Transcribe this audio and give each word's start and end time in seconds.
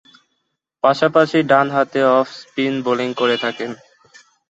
পাশাপাশি 0.83 1.37
ডানহাতে 1.49 1.99
off-spin 2.17 2.73
bowling 2.85 3.09
করে 3.13 3.35
থাকেন। 3.37 3.71